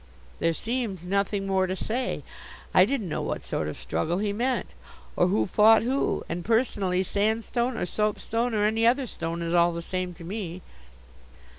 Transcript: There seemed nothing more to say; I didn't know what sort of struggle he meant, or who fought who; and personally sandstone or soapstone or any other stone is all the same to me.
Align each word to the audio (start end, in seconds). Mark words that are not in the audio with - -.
There 0.39 0.55
seemed 0.55 1.05
nothing 1.05 1.45
more 1.45 1.67
to 1.67 1.75
say; 1.75 2.23
I 2.73 2.85
didn't 2.85 3.07
know 3.07 3.21
what 3.21 3.43
sort 3.43 3.67
of 3.67 3.77
struggle 3.77 4.17
he 4.17 4.33
meant, 4.33 4.65
or 5.15 5.27
who 5.27 5.45
fought 5.45 5.83
who; 5.83 6.25
and 6.27 6.43
personally 6.43 7.03
sandstone 7.03 7.77
or 7.77 7.85
soapstone 7.85 8.55
or 8.55 8.65
any 8.65 8.87
other 8.87 9.05
stone 9.05 9.43
is 9.43 9.53
all 9.53 9.73
the 9.73 9.83
same 9.83 10.15
to 10.15 10.23
me. 10.23 10.63